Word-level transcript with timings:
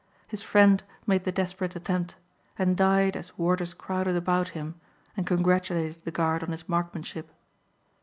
His 0.27 0.41
friend 0.41 0.83
made 1.05 1.25
the 1.25 1.31
desperate 1.31 1.75
attempt 1.75 2.15
and 2.57 2.75
died 2.75 3.15
as 3.15 3.37
warders 3.37 3.75
crowded 3.75 4.15
about 4.15 4.47
him 4.57 4.73
and 5.15 5.27
congratulated 5.27 6.03
the 6.05 6.11
guard 6.11 6.41
on 6.41 6.49
his 6.49 6.67
markmanship. 6.67 7.31